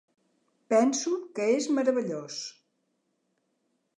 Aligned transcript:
Penso 0.73 1.11
que 1.39 1.45
és 1.57 1.69
meravellós. 1.79 2.39